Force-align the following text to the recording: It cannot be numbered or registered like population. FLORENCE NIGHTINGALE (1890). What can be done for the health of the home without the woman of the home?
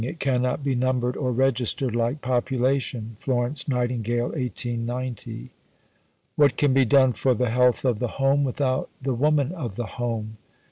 It 0.03 0.19
cannot 0.19 0.63
be 0.63 0.73
numbered 0.73 1.15
or 1.15 1.31
registered 1.31 1.93
like 1.93 2.21
population. 2.21 3.13
FLORENCE 3.19 3.67
NIGHTINGALE 3.67 4.29
(1890). 4.29 5.51
What 6.35 6.57
can 6.57 6.73
be 6.73 6.85
done 6.85 7.13
for 7.13 7.35
the 7.35 7.51
health 7.51 7.85
of 7.85 7.99
the 7.99 8.07
home 8.17 8.43
without 8.43 8.89
the 8.99 9.13
woman 9.13 9.51
of 9.51 9.75
the 9.75 9.85
home? 10.01 10.37